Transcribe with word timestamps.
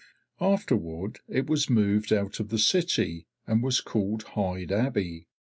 Afterward 0.39 1.19
it 1.27 1.45
was 1.45 1.69
moved 1.69 2.11
out 2.11 2.39
of 2.39 2.49
the 2.49 2.57
city 2.57 3.27
and 3.45 3.61
was 3.61 3.81
called 3.81 4.23
Hyde 4.33 4.71
Abbey. 4.71 5.27